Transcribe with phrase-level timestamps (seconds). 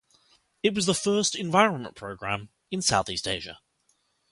[0.63, 3.59] It was the first environment programme in Southeast Asia.